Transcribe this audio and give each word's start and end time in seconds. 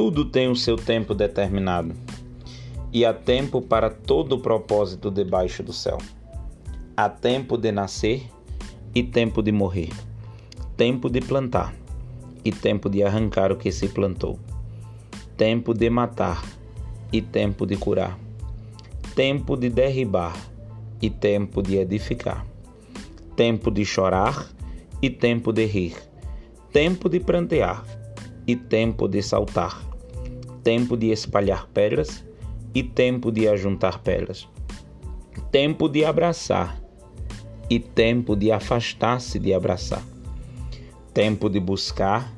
Tudo 0.00 0.24
tem 0.24 0.48
o 0.48 0.56
seu 0.56 0.76
tempo 0.76 1.14
determinado, 1.14 1.94
e 2.90 3.04
há 3.04 3.12
tempo 3.12 3.60
para 3.60 3.90
todo 3.90 4.36
o 4.36 4.40
propósito 4.40 5.10
debaixo 5.10 5.62
do 5.62 5.74
céu. 5.74 5.98
Há 6.96 7.06
tempo 7.10 7.58
de 7.58 7.70
nascer 7.70 8.22
e 8.94 9.02
tempo 9.02 9.42
de 9.42 9.52
morrer, 9.52 9.90
tempo 10.74 11.10
de 11.10 11.20
plantar 11.20 11.74
e 12.42 12.50
tempo 12.50 12.88
de 12.88 13.02
arrancar 13.02 13.52
o 13.52 13.56
que 13.56 13.70
se 13.70 13.88
plantou, 13.88 14.38
tempo 15.36 15.74
de 15.74 15.90
matar 15.90 16.42
e 17.12 17.20
tempo 17.20 17.66
de 17.66 17.76
curar, 17.76 18.18
tempo 19.14 19.54
de 19.54 19.68
derribar 19.68 20.34
e 21.02 21.10
tempo 21.10 21.62
de 21.62 21.76
edificar, 21.76 22.46
tempo 23.36 23.70
de 23.70 23.84
chorar 23.84 24.48
e 25.02 25.10
tempo 25.10 25.52
de 25.52 25.66
rir, 25.66 25.94
tempo 26.72 27.06
de 27.06 27.20
prantear 27.20 27.84
e 28.46 28.56
tempo 28.56 29.06
de 29.06 29.22
saltar, 29.22 29.89
tempo 30.62 30.96
de 30.96 31.10
espalhar 31.10 31.66
pedras 31.68 32.24
e 32.74 32.82
tempo 32.82 33.32
de 33.32 33.48
ajuntar 33.48 34.00
pedras, 34.00 34.48
tempo 35.50 35.88
de 35.88 36.04
abraçar 36.04 36.80
e 37.68 37.78
tempo 37.78 38.36
de 38.36 38.50
afastar-se 38.50 39.38
de 39.38 39.54
abraçar, 39.54 40.02
tempo 41.12 41.48
de 41.48 41.60
buscar 41.60 42.32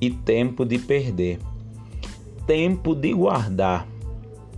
e 0.00 0.10
tempo 0.10 0.64
de 0.64 0.78
perder, 0.78 1.38
tempo 2.46 2.94
de 2.94 3.12
guardar 3.12 3.86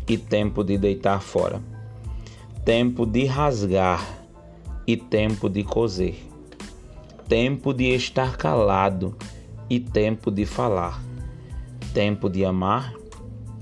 e 0.09 0.17
tempo 0.17 0.63
de 0.63 0.79
deitar 0.79 1.21
fora, 1.21 1.61
tempo 2.65 3.07
de 3.07 3.25
rasgar 3.25 4.27
e 4.87 4.97
tempo 4.97 5.49
de 5.49 5.65
coser, 5.65 6.17
tempo 7.29 7.73
de 7.73 7.95
estar 7.95 8.37
calado 8.37 9.15
e 9.69 9.81
tempo 9.81 10.31
de 10.31 10.45
falar, 10.45 11.03
tempo 11.95 12.29
de 12.29 12.45
amar 12.45 12.93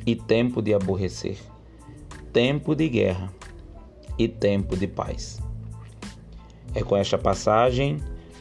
e 0.07 0.17
tempo 0.17 0.63
de 0.63 0.73
aborrecer, 0.73 1.37
tempo 2.33 2.75
de 2.75 2.89
guerra 2.89 3.31
e 4.19 4.27
tempo 4.27 4.75
de 4.75 4.87
paz. 4.87 5.39
É 6.75 6.83
com 6.83 6.97
esta 6.97 7.19
passagem 7.19 7.99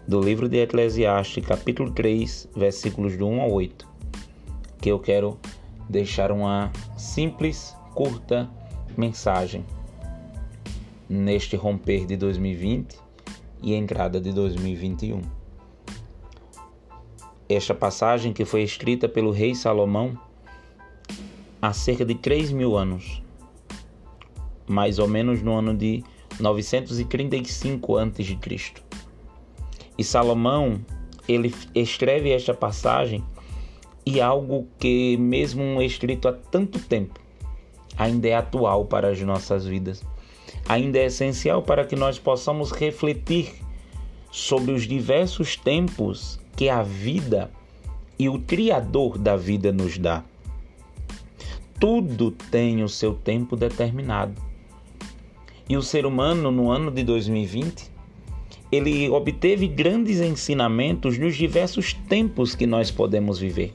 do 0.08 0.22
livro 0.22 0.48
de 0.48 0.62
Eclesiastes, 0.62 1.46
capítulo 1.46 1.92
3, 1.92 2.48
versículos 2.56 3.18
do 3.18 3.28
1 3.28 3.42
ao 3.42 3.52
8, 3.52 3.86
que 4.80 4.90
eu 4.90 4.98
quero 4.98 5.38
deixar 5.90 6.32
uma 6.32 6.72
simples, 6.96 7.76
curta 7.94 8.50
mensagem 8.98 9.66
neste 11.10 11.58
romper 11.58 12.06
de 12.06 12.16
2020 12.16 12.98
e 13.62 13.74
entrada 13.74 14.22
de 14.22 14.32
2021. 14.32 15.41
Esta 17.54 17.76
passagem 17.76 18.32
que 18.32 18.46
foi 18.46 18.64
escrita 18.64 19.10
pelo 19.10 19.30
rei 19.30 19.54
Salomão 19.54 20.18
há 21.62 21.74
cerca 21.74 22.06
de 22.06 22.16
3 22.16 22.54
mil 22.54 22.78
anos, 22.78 23.22
mais 24.66 25.00
ou 25.00 25.08
menos 25.08 25.42
no 25.42 25.54
ano 25.54 25.76
de 25.76 26.02
935 26.40 27.98
a.C. 27.98 28.38
E 29.98 30.04
Salomão, 30.04 30.80
ele 31.28 31.54
escreve 31.76 32.32
esta 32.32 32.54
passagem 32.54 33.22
e 34.06 34.22
algo 34.22 34.66
que 34.80 35.18
mesmo 35.18 35.82
escrito 35.82 36.30
há 36.30 36.32
tanto 36.32 36.80
tempo, 36.80 37.20
ainda 37.98 38.30
é 38.30 38.34
atual 38.34 38.86
para 38.86 39.10
as 39.10 39.20
nossas 39.20 39.66
vidas. 39.66 40.02
Ainda 40.70 41.00
é 41.00 41.08
essencial 41.08 41.62
para 41.62 41.84
que 41.84 41.98
nós 41.98 42.18
possamos 42.18 42.72
refletir 42.72 43.54
sobre 44.32 44.72
os 44.72 44.88
diversos 44.88 45.58
tempos 45.58 46.41
que 46.56 46.70
a 46.70 46.82
vida 46.84 47.52
e 48.18 48.30
o 48.30 48.40
Criador 48.40 49.18
da 49.18 49.36
vida 49.36 49.72
nos 49.72 49.98
dá. 49.98 50.24
Tudo 51.80 52.32
tem 52.32 52.84
o 52.84 52.90
seu 52.90 53.14
tempo 53.14 53.56
determinado. 53.56 54.40
E 55.68 55.76
o 55.76 55.82
ser 55.82 56.06
humano, 56.06 56.52
no 56.52 56.70
ano 56.70 56.92
de 56.92 57.04
2020, 57.04 57.90
ele 58.72 59.10
obteve 59.10 59.68
grandes 59.68 60.22
ensinamentos 60.22 61.18
nos 61.18 61.36
diversos 61.36 61.94
tempos 61.94 62.56
que 62.56 62.66
nós 62.66 62.92
podemos 62.92 63.40
viver. 63.40 63.74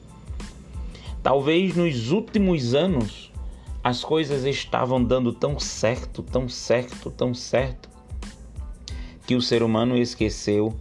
Talvez 1.21 1.75
nos 1.75 2.11
últimos 2.11 2.73
anos 2.73 3.31
as 3.83 4.03
coisas 4.03 4.43
estavam 4.45 5.03
dando 5.03 5.31
tão 5.31 5.59
certo, 5.59 6.23
tão 6.23 6.49
certo, 6.49 7.11
tão 7.11 7.33
certo, 7.33 7.89
que 9.25 9.35
o 9.35 9.41
ser 9.41 9.61
humano 9.61 9.97
esqueceu 9.97 10.73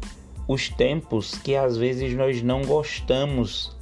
os 0.48 0.68
tempos 0.68 1.36
que 1.36 1.56
às 1.56 1.76
vezes 1.76 2.14
nós 2.14 2.42
não 2.42 2.62
gostamos, 2.62 3.76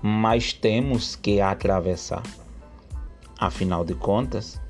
mas 0.00 0.52
temos 0.52 1.14
que 1.14 1.40
atravessar. 1.40 2.22
Afinal 3.38 3.84
de 3.84 3.94
contas, 3.94 4.60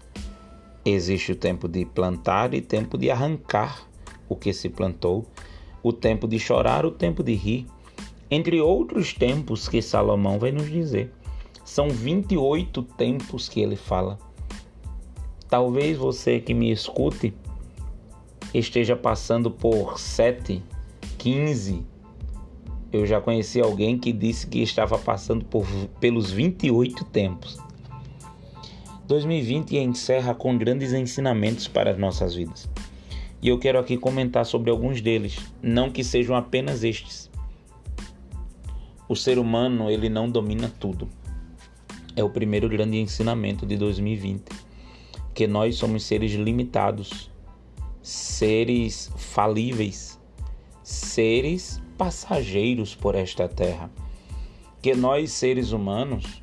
existe 0.84 1.32
o 1.32 1.36
tempo 1.36 1.68
de 1.68 1.84
plantar 1.84 2.52
e 2.52 2.60
tempo 2.60 2.98
de 2.98 3.10
arrancar 3.10 3.86
o 4.28 4.34
que 4.34 4.52
se 4.52 4.68
plantou, 4.68 5.24
o 5.82 5.92
tempo 5.92 6.26
de 6.26 6.38
chorar, 6.38 6.84
o 6.84 6.90
tempo 6.90 7.22
de 7.22 7.34
rir, 7.34 7.66
entre 8.28 8.60
outros 8.60 9.12
tempos 9.12 9.68
que 9.68 9.80
Salomão 9.80 10.38
vai 10.38 10.50
nos 10.50 10.68
dizer. 10.68 11.12
São 11.64 11.88
28 11.88 12.82
tempos 12.82 13.48
que 13.48 13.60
ele 13.60 13.76
fala. 13.76 14.18
Talvez 15.48 15.96
você 15.96 16.40
que 16.40 16.52
me 16.52 16.72
escute 16.72 17.32
esteja 18.52 18.96
passando 18.96 19.50
por 19.50 19.98
7, 19.98 20.62
15. 21.18 21.84
Eu 22.92 23.04
já 23.04 23.20
conheci 23.20 23.60
alguém 23.60 23.98
que 23.98 24.12
disse 24.12 24.46
que 24.46 24.62
estava 24.62 24.98
passando 24.98 25.44
por, 25.44 25.66
pelos 26.00 26.30
28 26.30 27.04
tempos. 27.06 27.58
2020 29.06 29.76
encerra 29.76 30.34
com 30.34 30.56
grandes 30.56 30.92
ensinamentos 30.92 31.68
para 31.68 31.90
as 31.90 31.98
nossas 31.98 32.34
vidas. 32.34 32.68
E 33.40 33.48
eu 33.48 33.58
quero 33.58 33.78
aqui 33.78 33.96
comentar 33.96 34.44
sobre 34.44 34.70
alguns 34.70 35.00
deles, 35.00 35.38
não 35.62 35.90
que 35.90 36.02
sejam 36.02 36.34
apenas 36.34 36.82
estes. 36.82 37.30
O 39.08 39.14
ser 39.14 39.38
humano, 39.38 39.88
ele 39.90 40.08
não 40.08 40.28
domina 40.28 40.72
tudo. 40.80 41.08
É 42.16 42.24
o 42.24 42.30
primeiro 42.30 42.68
grande 42.68 42.96
ensinamento 42.96 43.64
de 43.64 43.76
2020, 43.76 44.42
que 45.34 45.46
nós 45.46 45.76
somos 45.76 46.02
seres 46.02 46.32
limitados, 46.32 47.30
seres 48.02 49.12
falíveis, 49.16 50.18
seres 50.86 51.82
passageiros 51.98 52.94
por 52.94 53.16
esta 53.16 53.48
terra. 53.48 53.90
Que 54.80 54.94
nós, 54.94 55.32
seres 55.32 55.72
humanos, 55.72 56.40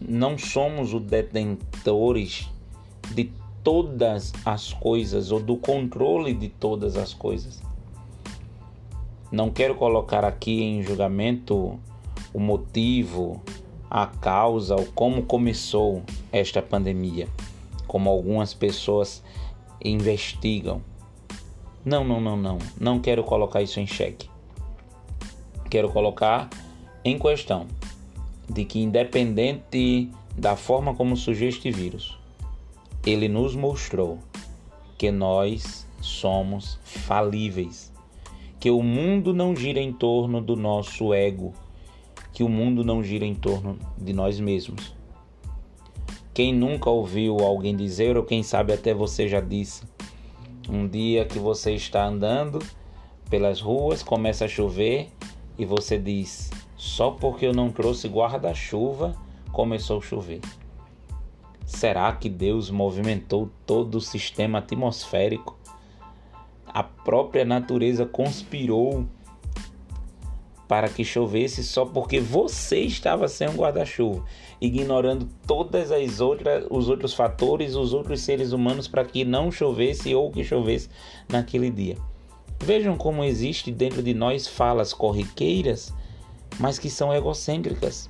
não 0.00 0.38
somos 0.38 0.94
os 0.94 1.02
detentores 1.02 2.48
de 3.12 3.32
todas 3.64 4.32
as 4.44 4.72
coisas 4.72 5.32
ou 5.32 5.40
do 5.40 5.56
controle 5.56 6.32
de 6.32 6.48
todas 6.48 6.96
as 6.96 7.12
coisas. 7.12 7.60
Não 9.32 9.50
quero 9.50 9.74
colocar 9.74 10.24
aqui 10.24 10.62
em 10.62 10.80
julgamento 10.80 11.76
o 12.32 12.38
motivo, 12.38 13.42
a 13.90 14.06
causa 14.06 14.76
ou 14.76 14.86
como 14.94 15.24
começou 15.24 16.04
esta 16.30 16.62
pandemia, 16.62 17.26
como 17.88 18.08
algumas 18.08 18.54
pessoas 18.54 19.20
investigam. 19.84 20.80
Não, 21.84 22.02
não, 22.02 22.18
não, 22.20 22.36
não. 22.36 22.58
Não 22.80 22.98
quero 22.98 23.22
colocar 23.22 23.60
isso 23.60 23.78
em 23.78 23.86
xeque. 23.86 24.30
Quero 25.68 25.90
colocar 25.90 26.48
em 27.04 27.18
questão 27.18 27.66
de 28.48 28.64
que, 28.64 28.80
independente 28.80 30.10
da 30.36 30.56
forma 30.56 30.94
como 30.94 31.16
surgiu 31.16 31.48
este 31.48 31.70
vírus, 31.70 32.18
ele 33.04 33.28
nos 33.28 33.54
mostrou 33.54 34.18
que 34.96 35.10
nós 35.10 35.86
somos 36.00 36.78
falíveis, 36.84 37.92
que 38.58 38.70
o 38.70 38.82
mundo 38.82 39.34
não 39.34 39.54
gira 39.54 39.80
em 39.80 39.92
torno 39.92 40.40
do 40.40 40.56
nosso 40.56 41.12
ego, 41.12 41.52
que 42.32 42.42
o 42.42 42.48
mundo 42.48 42.82
não 42.82 43.02
gira 43.02 43.26
em 43.26 43.34
torno 43.34 43.78
de 43.98 44.14
nós 44.14 44.40
mesmos. 44.40 44.94
Quem 46.32 46.52
nunca 46.52 46.88
ouviu 46.88 47.38
alguém 47.40 47.76
dizer, 47.76 48.16
ou 48.16 48.24
quem 48.24 48.42
sabe 48.42 48.72
até 48.72 48.94
você 48.94 49.28
já 49.28 49.40
disse, 49.40 49.82
um 50.68 50.86
dia 50.86 51.24
que 51.24 51.38
você 51.38 51.72
está 51.72 52.06
andando 52.06 52.58
pelas 53.28 53.60
ruas, 53.60 54.02
começa 54.02 54.44
a 54.44 54.48
chover 54.48 55.10
e 55.58 55.64
você 55.64 55.98
diz: 55.98 56.50
só 56.76 57.10
porque 57.10 57.46
eu 57.46 57.52
não 57.52 57.70
trouxe 57.70 58.08
guarda-chuva 58.08 59.16
começou 59.52 59.98
a 59.98 60.02
chover. 60.02 60.40
Será 61.64 62.12
que 62.12 62.28
Deus 62.28 62.70
movimentou 62.70 63.48
todo 63.64 63.94
o 63.94 64.00
sistema 64.00 64.58
atmosférico? 64.58 65.56
A 66.66 66.82
própria 66.82 67.44
natureza 67.44 68.04
conspirou 68.04 69.06
para 70.66 70.88
que 70.88 71.04
chovesse 71.04 71.62
só 71.62 71.84
porque 71.84 72.20
você 72.20 72.80
estava 72.80 73.28
sem 73.28 73.48
um 73.48 73.54
guarda-chuva, 73.54 74.24
ignorando 74.60 75.28
todas 75.46 75.92
as 75.92 76.20
outras 76.20 76.66
os 76.70 76.88
outros 76.88 77.12
fatores, 77.14 77.74
os 77.74 77.92
outros 77.92 78.20
seres 78.20 78.52
humanos 78.52 78.88
para 78.88 79.04
que 79.04 79.24
não 79.24 79.50
chovesse 79.50 80.14
ou 80.14 80.30
que 80.30 80.42
chovesse 80.42 80.88
naquele 81.28 81.70
dia. 81.70 81.96
Vejam 82.62 82.96
como 82.96 83.24
existe 83.24 83.70
dentro 83.70 84.02
de 84.02 84.14
nós 84.14 84.46
falas 84.46 84.92
corriqueiras, 84.92 85.92
mas 86.58 86.78
que 86.78 86.88
são 86.88 87.12
egocêntricas. 87.12 88.08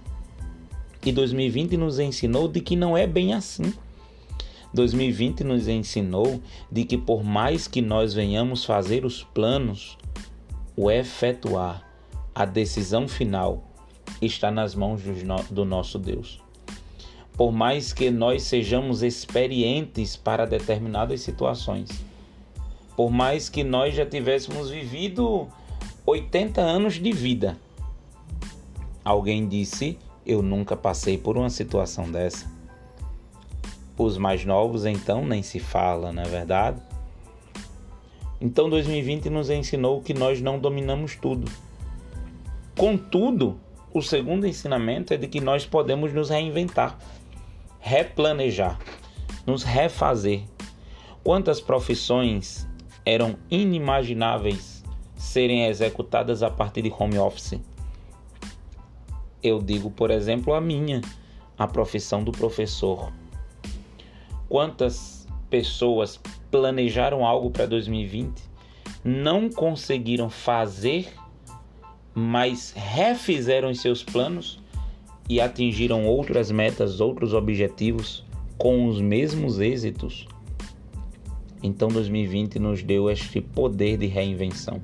E 1.04 1.12
2020 1.12 1.76
nos 1.76 1.98
ensinou 1.98 2.48
de 2.48 2.60
que 2.60 2.76
não 2.76 2.96
é 2.96 3.06
bem 3.06 3.34
assim. 3.34 3.74
2020 4.72 5.44
nos 5.44 5.68
ensinou 5.68 6.40
de 6.70 6.84
que 6.84 6.96
por 6.96 7.22
mais 7.22 7.68
que 7.68 7.80
nós 7.80 8.14
venhamos 8.14 8.64
fazer 8.64 9.04
os 9.04 9.22
planos, 9.22 9.96
o 10.76 10.90
efetuar, 10.90 11.83
a 12.34 12.44
decisão 12.44 13.06
final 13.06 13.62
está 14.20 14.50
nas 14.50 14.74
mãos 14.74 15.02
do 15.50 15.64
nosso 15.64 15.98
Deus. 15.98 16.42
Por 17.36 17.52
mais 17.52 17.92
que 17.92 18.10
nós 18.10 18.42
sejamos 18.42 19.02
experientes 19.02 20.16
para 20.16 20.46
determinadas 20.46 21.20
situações, 21.20 21.90
por 22.96 23.10
mais 23.10 23.48
que 23.48 23.62
nós 23.62 23.94
já 23.94 24.06
tivéssemos 24.06 24.70
vivido 24.70 25.48
80 26.06 26.60
anos 26.60 26.94
de 26.94 27.12
vida, 27.12 27.56
alguém 29.04 29.48
disse: 29.48 29.98
Eu 30.24 30.42
nunca 30.42 30.76
passei 30.76 31.18
por 31.18 31.36
uma 31.36 31.50
situação 31.50 32.10
dessa. 32.10 32.52
Os 33.96 34.18
mais 34.18 34.44
novos, 34.44 34.86
então, 34.86 35.24
nem 35.24 35.42
se 35.42 35.60
fala, 35.60 36.12
não 36.12 36.22
é 36.22 36.26
verdade? 36.26 36.80
Então, 38.40 38.68
2020 38.68 39.30
nos 39.30 39.50
ensinou 39.50 40.00
que 40.00 40.12
nós 40.12 40.40
não 40.40 40.58
dominamos 40.58 41.16
tudo. 41.16 41.50
Contudo, 42.76 43.60
o 43.92 44.02
segundo 44.02 44.46
ensinamento 44.46 45.14
é 45.14 45.16
de 45.16 45.28
que 45.28 45.40
nós 45.40 45.64
podemos 45.64 46.12
nos 46.12 46.28
reinventar, 46.28 46.98
replanejar, 47.78 48.78
nos 49.46 49.62
refazer. 49.62 50.42
Quantas 51.22 51.60
profissões 51.60 52.66
eram 53.06 53.36
inimagináveis 53.48 54.82
serem 55.16 55.66
executadas 55.66 56.42
a 56.42 56.50
partir 56.50 56.82
de 56.82 56.92
home 56.98 57.16
office? 57.16 57.60
Eu 59.40 59.62
digo, 59.62 59.90
por 59.90 60.10
exemplo, 60.10 60.52
a 60.52 60.60
minha, 60.60 61.00
a 61.56 61.68
profissão 61.68 62.24
do 62.24 62.32
professor. 62.32 63.12
Quantas 64.48 65.28
pessoas 65.48 66.20
planejaram 66.50 67.24
algo 67.24 67.50
para 67.50 67.66
2020, 67.66 68.42
não 69.04 69.48
conseguiram 69.48 70.28
fazer 70.28 71.12
mas 72.14 72.72
refizeram 72.76 73.74
seus 73.74 74.02
planos 74.02 74.58
e 75.28 75.40
atingiram 75.40 76.06
outras 76.06 76.50
metas, 76.50 77.00
outros 77.00 77.34
objetivos 77.34 78.24
com 78.56 78.86
os 78.86 79.00
mesmos 79.00 79.58
êxitos. 79.58 80.28
Então 81.62 81.88
2020 81.88 82.58
nos 82.58 82.82
deu 82.82 83.10
este 83.10 83.40
poder 83.40 83.96
de 83.96 84.06
reinvenção. 84.06 84.80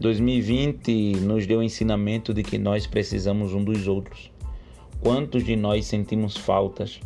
2020 0.00 1.16
nos 1.20 1.46
deu 1.46 1.58
o 1.58 1.62
ensinamento 1.62 2.32
de 2.32 2.42
que 2.42 2.58
nós 2.58 2.86
precisamos 2.86 3.52
um 3.52 3.64
dos 3.64 3.88
outros. 3.88 4.30
Quantos 5.00 5.44
de 5.44 5.56
nós 5.56 5.86
sentimos 5.86 6.36
faltas 6.36 7.00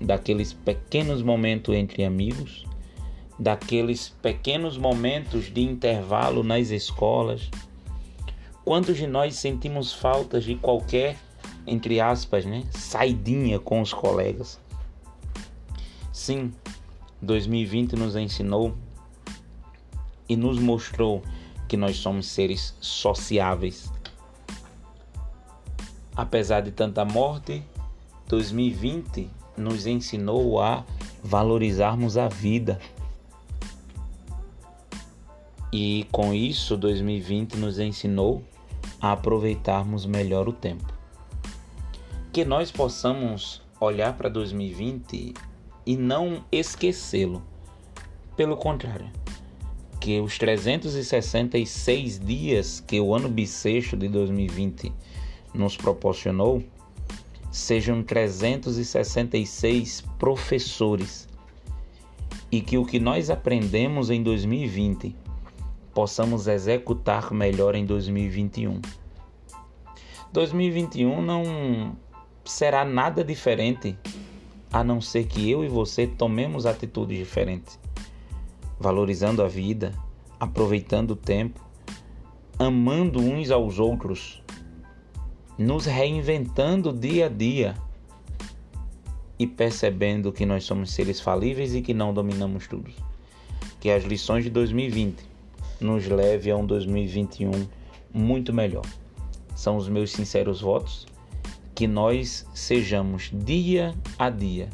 daqueles 0.00 0.52
pequenos 0.52 1.22
momentos 1.22 1.74
entre 1.74 2.04
amigos, 2.04 2.64
daqueles 3.38 4.08
pequenos 4.22 4.76
momentos 4.76 5.52
de 5.52 5.60
intervalo 5.60 6.42
nas 6.42 6.70
escolas, 6.70 7.50
Quantos 8.64 8.96
de 8.96 9.06
nós 9.06 9.36
sentimos 9.36 9.92
faltas 9.92 10.44
de 10.44 10.54
qualquer, 10.54 11.16
entre 11.66 12.00
aspas, 12.00 12.44
né, 12.44 12.64
saidinha 12.70 13.58
com 13.58 13.80
os 13.80 13.92
colegas? 13.92 14.60
Sim, 16.12 16.52
2020 17.22 17.96
nos 17.96 18.16
ensinou 18.16 18.74
e 20.28 20.36
nos 20.36 20.58
mostrou 20.58 21.22
que 21.66 21.76
nós 21.76 21.96
somos 21.96 22.26
seres 22.26 22.74
sociáveis. 22.80 23.90
Apesar 26.14 26.60
de 26.60 26.70
tanta 26.70 27.04
morte, 27.04 27.62
2020 28.28 29.30
nos 29.56 29.86
ensinou 29.86 30.60
a 30.60 30.84
valorizarmos 31.22 32.16
a 32.16 32.28
vida. 32.28 32.78
E 35.72 36.06
com 36.10 36.34
isso, 36.34 36.76
2020 36.76 37.56
nos 37.56 37.78
ensinou 37.78 38.42
a 39.00 39.12
aproveitarmos 39.12 40.04
melhor 40.04 40.48
o 40.48 40.52
tempo. 40.52 40.92
Que 42.32 42.44
nós 42.44 42.70
possamos 42.70 43.62
olhar 43.80 44.16
para 44.16 44.28
2020 44.28 45.34
e 45.86 45.96
não 45.96 46.44
esquecê-lo. 46.50 47.42
Pelo 48.36 48.56
contrário, 48.56 49.08
que 50.00 50.20
os 50.20 50.36
366 50.38 52.18
dias 52.18 52.80
que 52.80 53.00
o 53.00 53.14
ano 53.14 53.28
bissexto 53.28 53.96
de 53.96 54.08
2020 54.08 54.92
nos 55.54 55.76
proporcionou 55.76 56.62
sejam 57.50 58.02
366 58.02 60.02
professores 60.18 61.28
e 62.50 62.60
que 62.60 62.78
o 62.78 62.84
que 62.84 62.98
nós 62.98 63.30
aprendemos 63.30 64.10
em 64.10 64.22
2020 64.22 65.14
possamos 66.00 66.46
executar 66.46 67.30
melhor 67.30 67.74
em 67.74 67.84
2021. 67.84 68.80
2021 70.32 71.20
não 71.20 71.94
será 72.42 72.86
nada 72.86 73.22
diferente 73.22 73.98
a 74.72 74.82
não 74.82 75.02
ser 75.02 75.26
que 75.26 75.50
eu 75.50 75.62
e 75.62 75.68
você 75.68 76.06
tomemos 76.06 76.64
atitudes 76.64 77.18
diferentes, 77.18 77.78
valorizando 78.78 79.42
a 79.42 79.46
vida, 79.46 79.92
aproveitando 80.40 81.10
o 81.10 81.16
tempo, 81.16 81.60
amando 82.58 83.20
uns 83.20 83.50
aos 83.50 83.78
outros, 83.78 84.42
nos 85.58 85.84
reinventando 85.84 86.94
dia 86.94 87.26
a 87.26 87.28
dia 87.28 87.74
e 89.38 89.46
percebendo 89.46 90.32
que 90.32 90.46
nós 90.46 90.64
somos 90.64 90.92
seres 90.92 91.20
falíveis 91.20 91.74
e 91.74 91.82
que 91.82 91.92
não 91.92 92.14
dominamos 92.14 92.66
tudo. 92.66 92.90
Que 93.78 93.90
as 93.90 94.02
lições 94.04 94.44
de 94.44 94.48
2020 94.50 95.28
nos 95.80 96.06
leve 96.06 96.50
a 96.50 96.56
um 96.56 96.66
2021 96.66 97.50
muito 98.12 98.52
melhor. 98.52 98.84
São 99.54 99.76
os 99.76 99.88
meus 99.88 100.12
sinceros 100.12 100.60
votos 100.60 101.06
que 101.74 101.86
nós 101.86 102.46
sejamos 102.54 103.30
dia 103.32 103.94
a 104.18 104.28
dia 104.28 104.68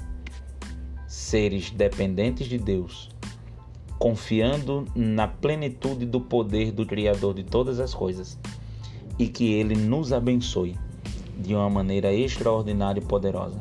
seres 1.07 1.71
dependentes 1.71 2.47
de 2.47 2.59
Deus, 2.59 3.09
confiando 3.99 4.87
na 4.95 5.27
plenitude 5.27 6.05
do 6.05 6.21
poder 6.21 6.73
do 6.73 6.85
Criador 6.85 7.35
de 7.35 7.43
todas 7.43 7.81
as 7.81 7.95
coisas 7.95 8.39
e 9.19 9.29
que 9.29 9.53
Ele 9.53 9.75
nos 9.75 10.13
abençoe 10.13 10.77
de 11.39 11.55
uma 11.55 11.71
maneira 11.71 12.13
extraordinária 12.13 13.01
e 13.01 13.05
poderosa, 13.05 13.61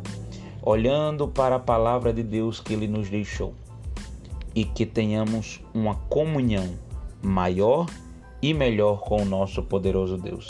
olhando 0.61 1.27
para 1.27 1.55
a 1.55 1.59
palavra 1.59 2.11
de 2.11 2.23
Deus 2.23 2.59
que 2.59 2.73
Ele 2.73 2.87
nos 2.87 3.09
deixou 3.09 3.53
e 4.53 4.63
que 4.63 4.85
tenhamos 4.85 5.61
uma 5.73 5.95
comunhão 5.95 6.67
maior 7.25 7.87
e 8.41 8.53
melhor 8.53 9.01
com 9.01 9.21
o 9.21 9.25
nosso 9.25 9.63
poderoso 9.63 10.17
Deus. 10.17 10.47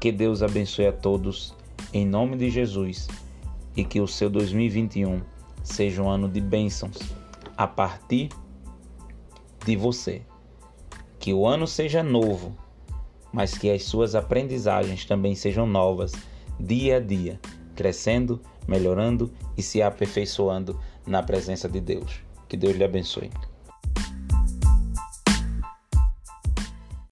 Que 0.00 0.10
Deus 0.10 0.42
abençoe 0.42 0.86
a 0.86 0.92
todos 0.92 1.54
em 1.92 2.04
nome 2.04 2.36
de 2.36 2.50
Jesus 2.50 3.08
e 3.76 3.84
que 3.84 4.00
o 4.00 4.06
seu 4.06 4.28
2021 4.28 5.22
seja 5.62 6.02
um 6.02 6.08
ano 6.08 6.28
de 6.28 6.40
bênçãos 6.40 6.98
a 7.56 7.66
partir 7.66 8.28
de 9.64 9.76
você. 9.76 10.22
Que 11.18 11.32
o 11.32 11.46
ano 11.46 11.66
seja 11.66 12.02
novo, 12.02 12.54
mas 13.32 13.56
que 13.56 13.70
as 13.70 13.84
suas 13.84 14.14
aprendizagens 14.14 15.04
também 15.04 15.34
sejam 15.34 15.66
novas 15.66 16.12
dia 16.60 16.96
a 16.96 17.00
dia, 17.00 17.40
crescendo, 17.74 18.40
melhorando 18.68 19.32
e 19.56 19.62
se 19.62 19.80
aperfeiçoando 19.80 20.78
na 21.06 21.22
presença 21.22 21.68
de 21.68 21.80
Deus. 21.80 22.20
Que 22.48 22.56
Deus 22.56 22.76
lhe 22.76 22.84
abençoe. 22.84 23.30